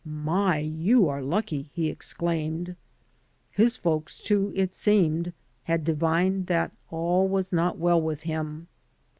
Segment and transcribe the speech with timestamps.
[0.03, 0.57] "My!
[0.57, 2.75] you are lucky," he exclaimed.
[3.51, 5.31] His folks, too, it seemed,
[5.65, 8.65] had divined, that all was not well with him.